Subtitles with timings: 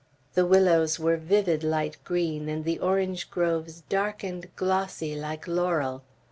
[0.33, 6.01] The willows were vivid light green, and the orange groves dark and glossy like laurel.